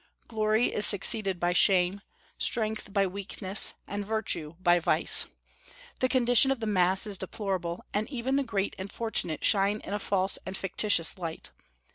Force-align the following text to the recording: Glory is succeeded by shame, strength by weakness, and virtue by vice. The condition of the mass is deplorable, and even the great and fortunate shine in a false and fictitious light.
Glory 0.27 0.73
is 0.73 0.83
succeeded 0.83 1.39
by 1.39 1.53
shame, 1.53 2.01
strength 2.39 2.91
by 2.91 3.05
weakness, 3.05 3.75
and 3.85 4.03
virtue 4.03 4.55
by 4.59 4.79
vice. 4.79 5.27
The 5.99 6.09
condition 6.09 6.49
of 6.49 6.59
the 6.59 6.65
mass 6.65 7.05
is 7.05 7.19
deplorable, 7.19 7.83
and 7.93 8.09
even 8.09 8.35
the 8.35 8.43
great 8.43 8.75
and 8.79 8.91
fortunate 8.91 9.45
shine 9.45 9.79
in 9.81 9.93
a 9.93 9.99
false 9.99 10.39
and 10.43 10.57
fictitious 10.57 11.19
light. 11.19 11.51